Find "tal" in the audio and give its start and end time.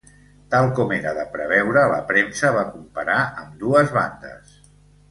0.53-0.69